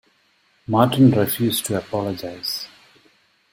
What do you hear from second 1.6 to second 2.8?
to apologize.